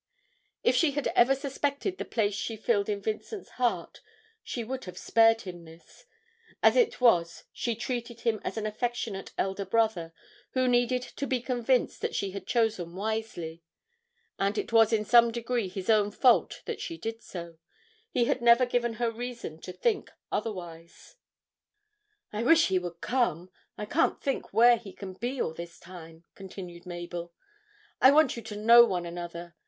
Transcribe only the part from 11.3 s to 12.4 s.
convinced that she